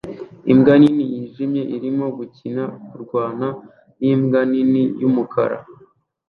Imbwa 0.51 0.73
nini 0.81 1.03
yijimye 1.13 1.61
irimo 1.75 2.05
gukina-kurwana 2.17 3.47
nimbwa 3.99 4.39
nini 4.51 4.83
yumukara 5.01 5.57